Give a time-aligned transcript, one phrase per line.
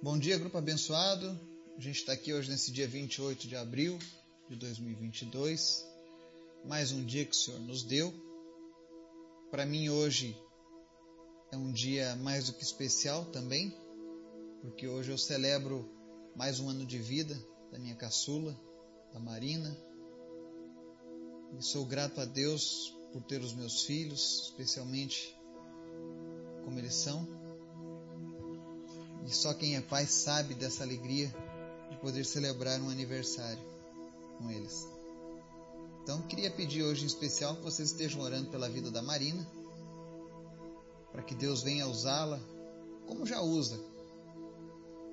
[0.00, 1.28] Bom dia, grupo abençoado.
[1.76, 3.98] A gente está aqui hoje nesse dia 28 de abril
[4.48, 5.84] de 2022.
[6.64, 8.14] Mais um dia que o Senhor nos deu.
[9.50, 10.40] Para mim, hoje
[11.50, 13.76] é um dia mais do que especial também,
[14.62, 15.90] porque hoje eu celebro
[16.36, 17.36] mais um ano de vida
[17.72, 18.56] da minha caçula,
[19.12, 19.76] da Marina.
[21.58, 25.36] E sou grato a Deus por ter os meus filhos, especialmente
[26.62, 27.37] como eles são
[29.28, 31.28] e só quem é pai sabe dessa alegria
[31.90, 33.62] de poder celebrar um aniversário
[34.38, 34.88] com eles.
[36.02, 39.46] Então, queria pedir hoje em especial que vocês estejam orando pela vida da Marina,
[41.12, 42.40] para que Deus venha usá-la
[43.06, 43.78] como já usa.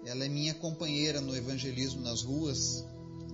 [0.06, 2.86] Ela é minha companheira no evangelismo nas ruas,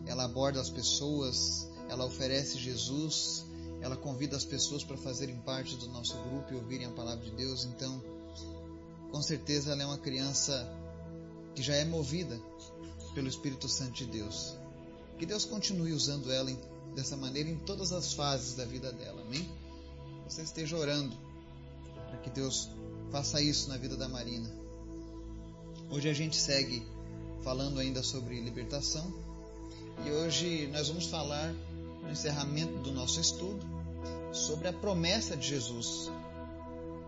[0.07, 3.45] ela aborda as pessoas, ela oferece Jesus,
[3.81, 7.31] ela convida as pessoas para fazerem parte do nosso grupo e ouvirem a palavra de
[7.35, 7.65] Deus.
[7.65, 8.01] Então,
[9.11, 10.80] com certeza ela é uma criança
[11.55, 12.39] que já é movida
[13.13, 14.55] pelo Espírito Santo de Deus.
[15.17, 16.51] Que Deus continue usando ela
[16.95, 19.49] dessa maneira em todas as fases da vida dela, amém?
[20.27, 21.15] Você esteja orando
[22.09, 22.69] para que Deus
[23.11, 24.49] faça isso na vida da Marina.
[25.89, 26.85] Hoje a gente segue
[27.43, 29.13] falando ainda sobre libertação
[30.05, 31.53] e hoje nós vamos falar
[32.01, 33.59] no encerramento do nosso estudo
[34.31, 36.09] sobre a promessa de Jesus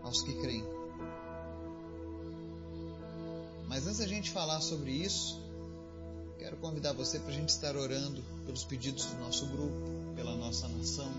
[0.03, 0.82] aos que creem.
[3.73, 5.41] Mas antes da gente falar sobre isso,
[6.37, 10.67] quero convidar você para a gente estar orando pelos pedidos do nosso grupo, pela nossa
[10.67, 11.11] nação,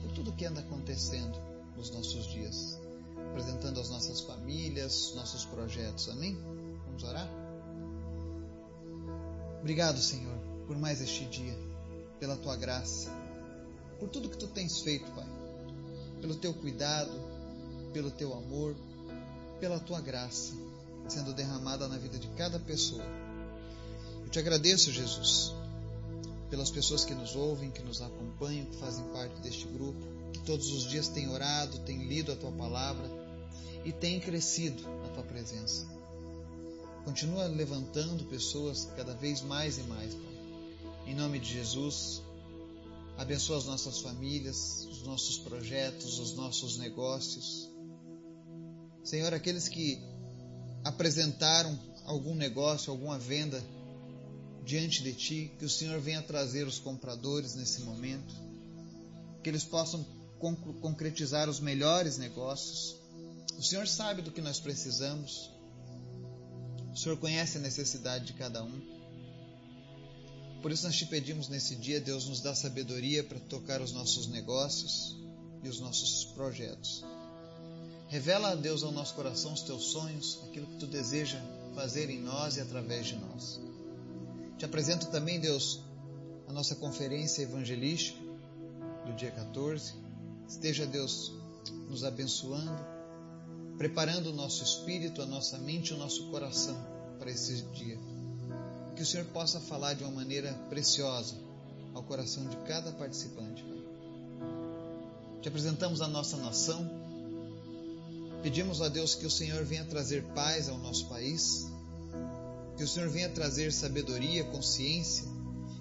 [0.00, 1.38] por tudo que anda acontecendo
[1.76, 2.80] nos nossos dias,
[3.28, 6.08] apresentando as nossas famílias, nossos projetos.
[6.08, 6.38] Amém?
[6.86, 7.28] Vamos orar?
[9.60, 11.54] Obrigado, Senhor, por mais este dia,
[12.18, 13.10] pela tua graça,
[14.00, 15.28] por tudo que tu tens feito, Pai,
[16.22, 17.12] pelo teu cuidado,
[17.92, 18.74] pelo teu amor,
[19.60, 20.64] pela tua graça
[21.08, 23.04] sendo derramada na vida de cada pessoa.
[24.22, 25.52] Eu te agradeço, Jesus,
[26.50, 30.00] pelas pessoas que nos ouvem, que nos acompanham, que fazem parte deste grupo,
[30.32, 33.08] que todos os dias têm orado, têm lido a tua palavra
[33.84, 35.86] e têm crescido na tua presença.
[37.04, 40.34] Continua levantando pessoas cada vez mais e mais, Pai.
[41.06, 42.22] Em nome de Jesus,
[43.18, 47.68] abençoa as nossas famílias, os nossos projetos, os nossos negócios.
[49.02, 50.02] Senhor, aqueles que
[50.84, 53.62] apresentaram algum negócio, alguma venda
[54.64, 58.34] diante de ti, que o Senhor venha trazer os compradores nesse momento,
[59.42, 60.04] que eles possam
[60.80, 62.96] concretizar os melhores negócios.
[63.58, 65.50] O Senhor sabe do que nós precisamos,
[66.92, 68.94] o Senhor conhece a necessidade de cada um.
[70.62, 74.26] Por isso nós te pedimos nesse dia, Deus nos dá sabedoria para tocar os nossos
[74.28, 75.16] negócios
[75.62, 77.04] e os nossos projetos.
[78.14, 81.36] Revela a Deus ao nosso coração os teus sonhos, aquilo que tu deseja
[81.74, 83.60] fazer em nós e através de nós.
[84.56, 85.80] Te apresento também, Deus,
[86.46, 88.16] a nossa conferência evangelística
[89.04, 89.94] do dia 14.
[90.48, 91.32] Esteja, Deus,
[91.88, 92.86] nos abençoando,
[93.78, 96.76] preparando o nosso espírito, a nossa mente e o nosso coração
[97.18, 97.98] para esse dia.
[98.94, 101.34] Que o Senhor possa falar de uma maneira preciosa
[101.92, 103.64] ao coração de cada participante.
[105.42, 107.03] Te apresentamos a nossa nação
[108.44, 111.66] Pedimos a Deus que o Senhor venha trazer paz ao nosso país,
[112.76, 115.24] que o Senhor venha trazer sabedoria, consciência,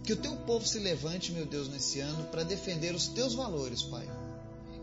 [0.02, 3.84] que o teu povo se levante, meu Deus, nesse ano para defender os teus valores,
[3.84, 4.08] Pai.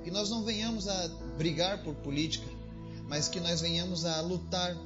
[0.04, 1.08] Que nós não venhamos a
[1.38, 2.46] brigar por política,
[3.08, 4.76] mas que nós venhamos a lutar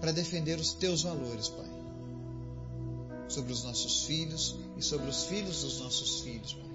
[0.00, 1.70] para defender os teus valores, Pai.
[3.28, 6.70] Sobre os nossos filhos e sobre os filhos dos nossos filhos, Pai.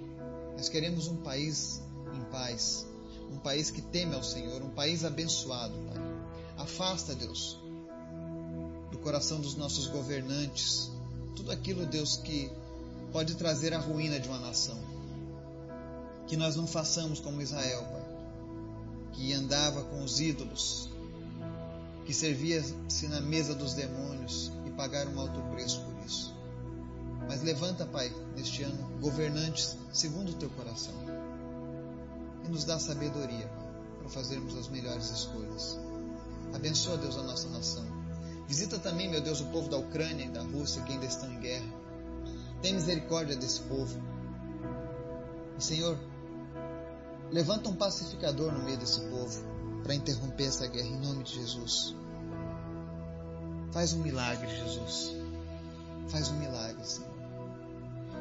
[0.58, 1.80] Nós queremos um país
[2.14, 2.84] em paz,
[3.30, 6.02] um país que teme ao Senhor, um país abençoado, Pai.
[6.58, 7.58] Afasta, Deus,
[8.90, 10.90] do coração dos nossos governantes
[11.36, 12.50] tudo aquilo, Deus, que
[13.12, 14.78] pode trazer a ruína de uma nação.
[16.26, 18.04] Que nós não façamos como Israel, Pai,
[19.12, 20.88] que andava com os ídolos,
[22.04, 26.34] que servia-se na mesa dos demônios e pagaram um alto preço por isso.
[27.28, 30.94] Mas levanta, Pai, neste ano, governantes segundo o teu coração
[32.46, 33.48] e nos dá sabedoria
[33.98, 35.78] para fazermos as melhores escolhas.
[36.54, 37.84] Abençoa, Deus, a nossa nação.
[38.46, 41.40] Visita também, meu Deus, o povo da Ucrânia e da Rússia que ainda estão em
[41.40, 41.66] guerra.
[42.62, 44.00] Tem misericórdia desse povo.
[45.58, 45.98] E, Senhor,
[47.30, 49.42] levanta um pacificador no meio desse povo
[49.82, 51.94] para interromper essa guerra em nome de Jesus.
[53.72, 55.12] Faz um milagre, Jesus.
[56.08, 57.10] Faz um milagre, Senhor.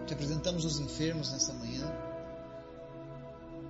[0.06, 2.15] Te apresentamos os enfermos nessa manhã.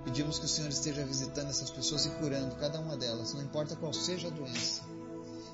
[0.06, 3.74] Pedimos que o Senhor esteja visitando essas pessoas e curando cada uma delas, não importa
[3.74, 4.82] qual seja a doença.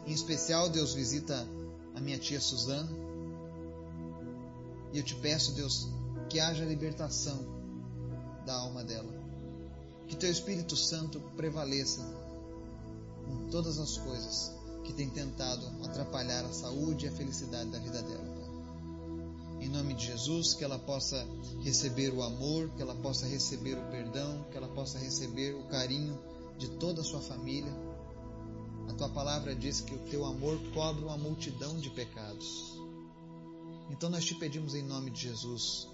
[0.06, 1.48] Em especial, Deus visita
[2.02, 2.90] minha tia Suzana.
[4.92, 5.88] E eu te peço, Deus,
[6.28, 7.38] que haja libertação
[8.44, 9.10] da alma dela.
[10.06, 12.02] Que teu Espírito Santo prevaleça
[13.28, 14.52] em todas as coisas
[14.84, 18.41] que tem tentado atrapalhar a saúde e a felicidade da vida dela.
[19.62, 21.24] Em nome de Jesus, que ela possa
[21.62, 26.18] receber o amor, que ela possa receber o perdão, que ela possa receber o carinho
[26.58, 27.72] de toda a sua família.
[28.88, 32.76] A tua palavra diz que o teu amor cobre uma multidão de pecados.
[33.88, 35.88] Então nós te pedimos em nome de Jesus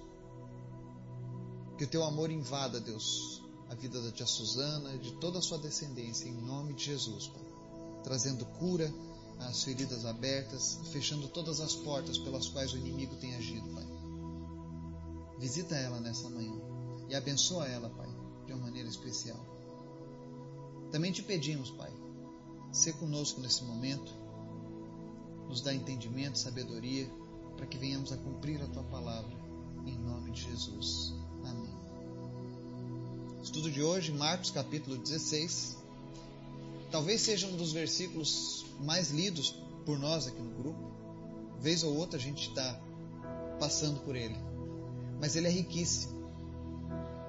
[1.76, 5.58] que o teu amor invada, Deus, a vida da tia Suzana de toda a sua
[5.58, 7.44] descendência, em nome de Jesus, Pai.
[8.02, 8.90] Trazendo cura
[9.40, 13.86] às feridas abertas, fechando todas as portas pelas quais o inimigo tem agido, Pai.
[15.38, 16.60] Visita ela nessa manhã
[17.08, 18.08] e abençoa ela, Pai,
[18.46, 19.38] de uma maneira especial.
[20.90, 21.92] Também te pedimos, Pai,
[22.72, 24.12] ser conosco nesse momento,
[25.48, 27.08] nos dá entendimento, sabedoria,
[27.56, 29.36] para que venhamos a cumprir a tua palavra,
[29.86, 31.14] em nome de Jesus.
[31.44, 31.78] Amém.
[33.42, 35.87] Estudo de hoje, Marcos capítulo 16.
[36.90, 39.54] Talvez seja um dos versículos mais lidos
[39.84, 40.90] por nós aqui no grupo.
[41.60, 42.80] Vez ou outra a gente está
[43.58, 44.36] passando por ele.
[45.20, 46.18] Mas ele é riquíssimo.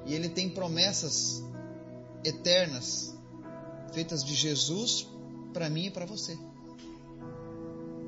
[0.06, 1.44] E ele tem promessas
[2.24, 3.16] eternas
[3.94, 5.08] feitas de Jesus
[5.54, 6.38] para mim e para você.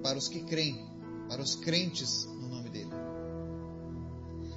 [0.02, 0.86] Para os que creem,
[1.28, 2.92] para os crentes no nome dele.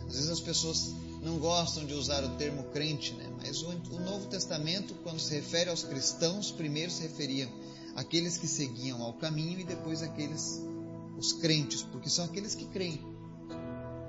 [0.07, 0.95] Às vezes as pessoas
[1.25, 3.27] não gostam de usar o termo crente, né?
[3.39, 7.49] mas o, o Novo Testamento, quando se refere aos cristãos, primeiro se referia
[7.97, 10.63] àqueles que seguiam ao caminho e depois aqueles,
[11.17, 13.01] os crentes, porque são aqueles que creem.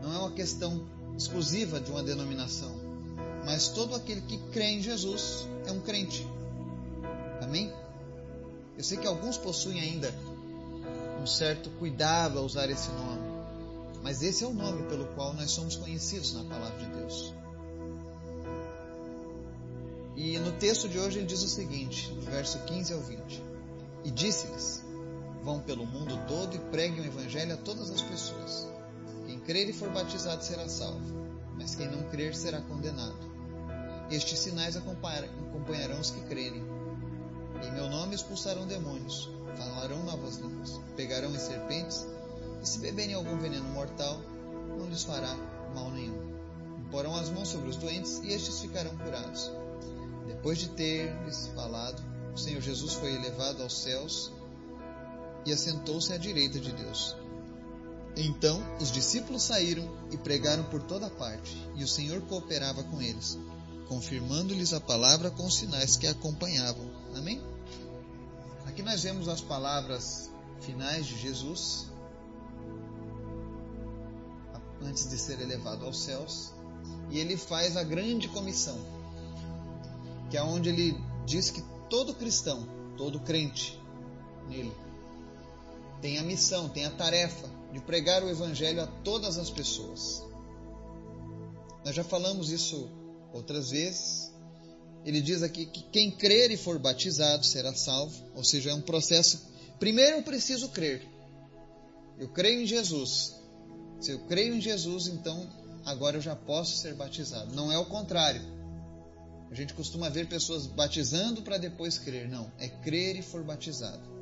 [0.02, 0.86] Não é uma questão
[1.18, 2.76] exclusiva de uma denominação,
[3.46, 6.28] mas todo aquele que crê em Jesus é um crente.
[7.42, 7.72] Amém?
[8.78, 10.14] Eu sei que alguns possuem ainda
[11.22, 13.15] um certo cuidado a usar esse nome,
[14.06, 17.34] mas esse é o nome pelo qual nós somos conhecidos na palavra de Deus.
[20.16, 23.44] E no texto de hoje ele diz o seguinte, do verso 15 ao 20:
[24.04, 24.84] E disse-lhes:
[25.42, 28.68] Vão pelo mundo todo e preguem o evangelho a todas as pessoas.
[29.26, 31.02] Quem crer e for batizado será salvo,
[31.58, 33.18] mas quem não crer será condenado.
[34.12, 36.64] Estes sinais acompanharão os que crerem.
[37.64, 39.28] Em meu nome expulsarão demônios,
[39.58, 42.06] falarão novas línguas, pegarão em serpentes,
[42.66, 44.20] e se beberem algum veneno mortal,
[44.76, 45.36] não lhes fará
[45.76, 46.34] mal nenhum.
[46.90, 49.52] Porão as mãos sobre os doentes e estes ficarão curados.
[50.26, 52.04] Depois de ter-lhes falado,
[52.34, 54.32] o Senhor Jesus foi elevado aos céus
[55.46, 57.16] e assentou-se à direita de Deus.
[58.18, 63.38] Então os discípulos saíram e pregaram por toda parte, e o Senhor cooperava com eles,
[63.88, 66.90] confirmando-lhes a palavra com os sinais que a acompanhavam.
[67.16, 67.40] Amém?
[68.66, 71.94] Aqui nós vemos as palavras finais de Jesus
[74.86, 76.52] antes de ser elevado aos céus,
[77.10, 78.78] e ele faz a grande comissão,
[80.30, 82.68] que é onde ele diz que todo cristão,
[82.98, 83.80] todo crente
[84.48, 84.86] nele
[86.06, 90.24] tem a missão, tem a tarefa de pregar o evangelho a todas as pessoas.
[91.84, 92.88] Nós já falamos isso
[93.34, 94.32] outras vezes.
[95.04, 98.82] Ele diz aqui que quem crer e for batizado será salvo, ou seja, é um
[98.82, 99.48] processo.
[99.80, 101.08] Primeiro eu preciso crer.
[102.20, 103.36] Eu creio em Jesus.
[104.00, 105.50] Se eu creio em Jesus, então
[105.86, 107.54] agora eu já posso ser batizado.
[107.56, 108.42] Não é o contrário.
[109.50, 112.28] A gente costuma ver pessoas batizando para depois crer.
[112.28, 114.16] Não, é crer e for batizado.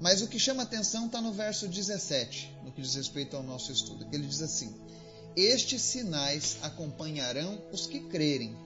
[0.00, 3.72] Mas o que chama atenção está no verso 17, no que diz respeito ao nosso
[3.72, 4.74] estudo, que ele diz assim:
[5.36, 8.56] Estes sinais acompanharão os que crerem,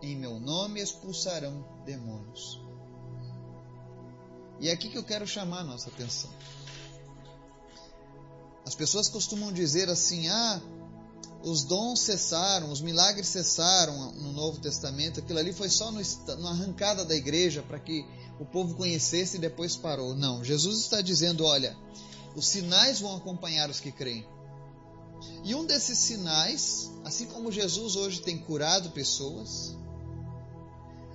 [0.00, 2.60] em meu nome expulsarão demônios.
[4.60, 6.30] E é aqui que eu quero chamar a nossa atenção.
[8.66, 10.60] As pessoas costumam dizer assim: ah,
[11.44, 17.04] os dons cessaram, os milagres cessaram no Novo Testamento, aquilo ali foi só na arrancada
[17.04, 18.04] da igreja para que
[18.40, 20.16] o povo conhecesse e depois parou.
[20.16, 21.76] Não, Jesus está dizendo: olha,
[22.34, 24.26] os sinais vão acompanhar os que creem.
[25.44, 29.76] E um desses sinais, assim como Jesus hoje tem curado pessoas,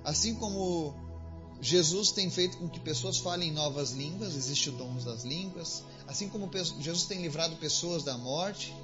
[0.02, 0.94] assim como
[1.64, 6.28] Jesus tem feito com que pessoas falem novas línguas, existe o dom das línguas, assim
[6.28, 6.50] como
[6.80, 8.74] Jesus tem livrado pessoas da morte,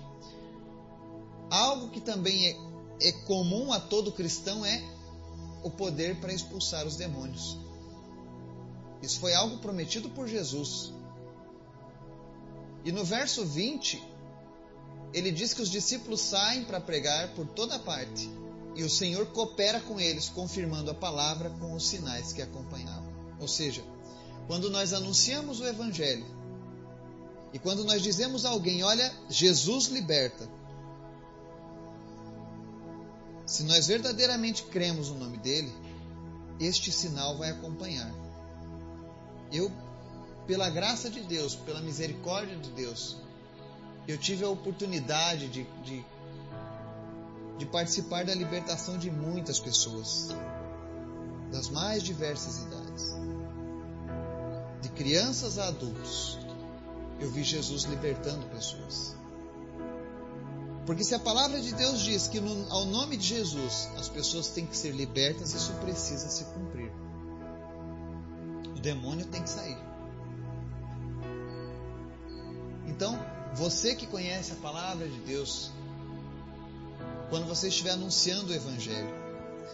[1.50, 4.80] algo que também é, é comum a todo cristão é
[5.64, 7.58] o poder para expulsar os demônios.
[9.02, 10.92] Isso foi algo prometido por Jesus.
[12.85, 14.00] E no verso 20,
[15.12, 18.38] ele diz que os discípulos saem para pregar por toda parte
[18.78, 23.12] e o Senhor coopera com eles, confirmando a palavra com os sinais que acompanhavam.
[23.40, 23.82] Ou seja,
[24.47, 26.25] quando nós anunciamos o Evangelho,
[27.50, 30.47] E quando nós dizemos a alguém, olha, Jesus liberta,
[33.47, 35.73] se nós verdadeiramente cremos no nome dele,
[36.61, 38.12] este sinal vai acompanhar.
[39.50, 39.73] Eu,
[40.47, 43.16] pela graça de Deus, pela misericórdia de Deus,
[44.06, 46.04] eu tive a oportunidade de, de,
[47.59, 50.29] de participar da libertação de muitas pessoas,
[51.50, 53.17] das mais diversas idades,
[54.81, 56.38] de crianças a adultos.
[57.19, 59.17] Eu vi Jesus libertando pessoas.
[60.87, 64.49] Porque se a palavra de Deus diz que no, ao nome de Jesus as pessoas
[64.49, 66.91] têm que ser libertas, isso precisa se cumprir.
[68.75, 69.77] O demônio tem que sair.
[72.87, 73.19] Então,
[73.55, 75.73] você que conhece a palavra de Deus,
[77.28, 79.12] quando você estiver anunciando o Evangelho,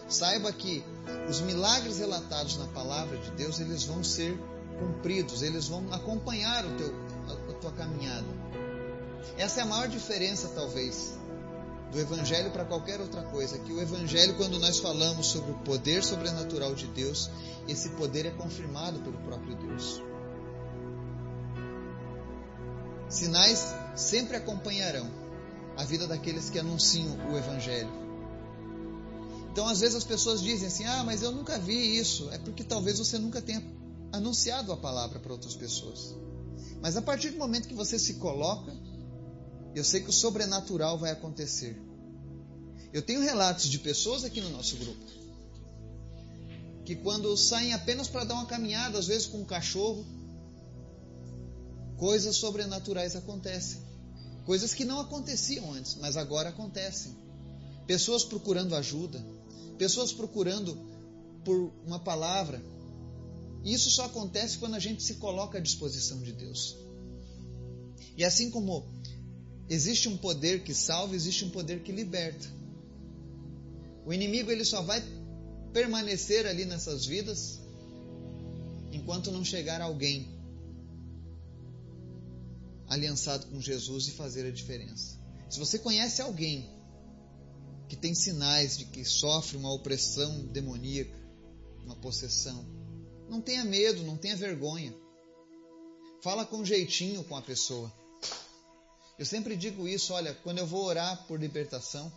[0.07, 0.83] saiba que
[1.29, 4.37] os milagres relatados na palavra de Deus, eles vão ser
[4.79, 6.93] cumpridos, eles vão acompanhar o teu,
[7.29, 8.27] a, a tua caminhada.
[9.37, 11.17] Essa é a maior diferença, talvez,
[11.91, 13.57] do Evangelho para qualquer outra coisa.
[13.57, 17.29] Que o Evangelho, quando nós falamos sobre o poder sobrenatural de Deus,
[17.67, 20.01] esse poder é confirmado pelo próprio Deus.
[23.09, 25.24] Sinais sempre acompanharão
[25.77, 27.89] a vida daqueles que anunciam o Evangelho.
[29.51, 32.29] Então, às vezes as pessoas dizem assim: Ah, mas eu nunca vi isso.
[32.31, 33.63] É porque talvez você nunca tenha
[34.11, 36.15] anunciado a palavra para outras pessoas.
[36.81, 38.73] Mas a partir do momento que você se coloca
[39.75, 41.77] eu sei que o sobrenatural vai acontecer.
[42.93, 45.25] Eu tenho relatos de pessoas aqui no nosso grupo
[46.85, 50.05] que quando saem apenas para dar uma caminhada, às vezes com um cachorro,
[51.97, 53.81] coisas sobrenaturais acontecem.
[54.45, 57.15] Coisas que não aconteciam antes, mas agora acontecem.
[57.87, 59.23] Pessoas procurando ajuda,
[59.77, 60.77] pessoas procurando
[61.43, 62.61] por uma palavra.
[63.63, 66.77] Isso só acontece quando a gente se coloca à disposição de Deus.
[68.15, 68.85] E assim como
[69.67, 72.47] Existe um poder que salva, existe um poder que liberta.
[74.05, 75.03] O inimigo ele só vai
[75.73, 77.59] permanecer ali nessas vidas
[78.91, 80.27] enquanto não chegar alguém
[82.87, 85.19] aliançado com Jesus e fazer a diferença.
[85.49, 86.69] Se você conhece alguém
[87.87, 91.17] que tem sinais de que sofre uma opressão demoníaca,
[91.83, 92.65] uma possessão,
[93.29, 94.93] não tenha medo, não tenha vergonha.
[96.21, 97.91] Fala com jeitinho com a pessoa.
[99.17, 102.11] Eu sempre digo isso, olha, quando eu vou orar por libertação,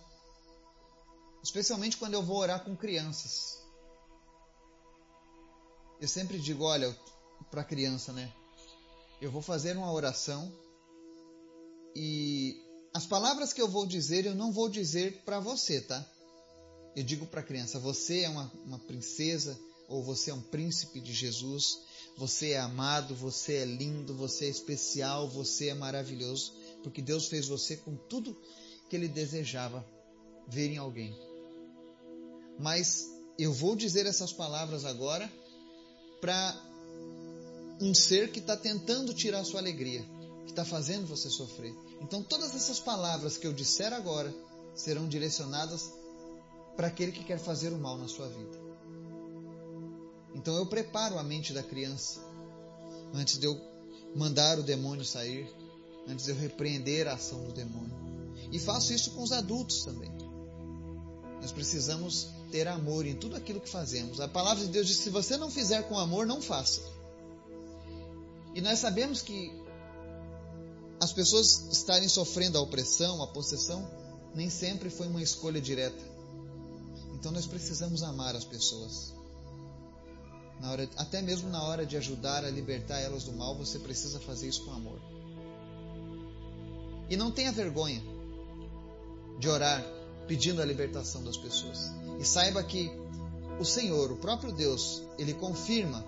[1.42, 3.58] especialmente quando eu vou orar com crianças.
[6.00, 6.96] Eu sempre digo, olha,
[7.50, 8.32] para criança, né?
[9.20, 10.52] Eu vou fazer uma oração
[11.94, 12.56] e
[12.94, 16.04] as palavras que eu vou dizer, eu não vou dizer para você, tá?
[16.94, 19.58] Eu digo para a criança: você é uma, uma princesa
[19.88, 21.78] ou você é um príncipe de Jesus,
[22.16, 27.48] você é amado, você é lindo, você é especial, você é maravilhoso porque Deus fez
[27.48, 28.36] você com tudo
[28.88, 29.84] que Ele desejava
[30.48, 31.14] ver em alguém.
[32.58, 33.06] Mas
[33.38, 35.30] eu vou dizer essas palavras agora
[36.20, 36.67] para
[37.80, 40.04] um ser que está tentando tirar sua alegria,
[40.44, 41.74] que está fazendo você sofrer.
[42.00, 44.34] Então, todas essas palavras que eu disser agora
[44.74, 45.92] serão direcionadas
[46.76, 48.58] para aquele que quer fazer o mal na sua vida.
[50.34, 52.20] Então, eu preparo a mente da criança
[53.14, 53.60] antes de eu
[54.14, 55.52] mandar o demônio sair,
[56.06, 57.96] antes de eu repreender a ação do demônio.
[58.52, 60.10] E faço isso com os adultos também.
[61.40, 64.20] Nós precisamos ter amor em tudo aquilo que fazemos.
[64.20, 66.80] A palavra de Deus diz: se você não fizer com amor, não faça.
[68.54, 69.52] E nós sabemos que
[71.00, 73.88] as pessoas estarem sofrendo a opressão, a possessão,
[74.34, 76.02] nem sempre foi uma escolha direta.
[77.14, 79.14] Então nós precisamos amar as pessoas.
[80.62, 84.48] Hora, até mesmo na hora de ajudar a libertar elas do mal, você precisa fazer
[84.48, 85.00] isso com amor.
[87.08, 88.02] E não tenha vergonha
[89.38, 89.84] de orar
[90.26, 91.90] pedindo a libertação das pessoas.
[92.20, 92.90] E saiba que
[93.58, 96.04] o Senhor, o próprio Deus, ele confirma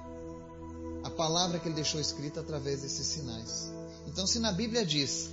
[1.02, 3.72] a palavra que ele deixou escrita através desses sinais.
[4.06, 5.30] Então, se na Bíblia diz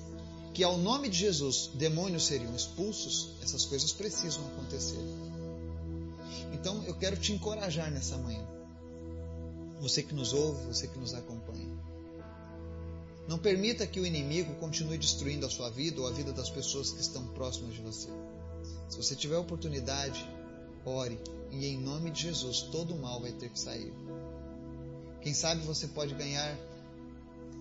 [0.53, 4.99] que ao nome de Jesus demônios seriam expulsos, essas coisas precisam acontecer.
[6.53, 8.45] Então, eu quero te encorajar nessa manhã.
[9.79, 11.77] Você que nos ouve, você que nos acompanha.
[13.27, 16.91] Não permita que o inimigo continue destruindo a sua vida ou a vida das pessoas
[16.91, 18.09] que estão próximas de você.
[18.89, 20.25] Se você tiver oportunidade,
[20.85, 21.19] ore
[21.51, 23.93] e em nome de Jesus todo mal vai ter que sair.
[25.27, 26.57] Quem sabe você pode ganhar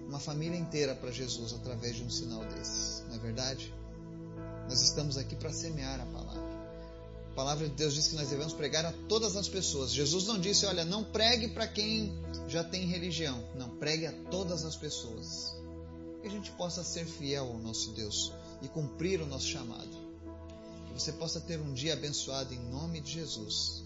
[0.07, 3.75] uma família inteira para Jesus através de um sinal desses, não é verdade?
[4.69, 6.49] Nós estamos aqui para semear a palavra.
[7.33, 9.91] A palavra de Deus diz que nós devemos pregar a todas as pessoas.
[9.91, 13.45] Jesus não disse, olha, não pregue para quem já tem religião.
[13.57, 15.53] Não, pregue a todas as pessoas.
[16.23, 18.33] que a gente possa ser fiel ao nosso Deus
[18.63, 19.91] e cumprir o nosso chamado.
[20.87, 23.86] Que você possa ter um dia abençoado em nome de Jesus.